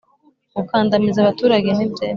[0.55, 2.09] gukandamiza abaturage ntibyemewe.